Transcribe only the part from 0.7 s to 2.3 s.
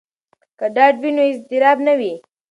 ډاډ وي نو اضطراب نه وي.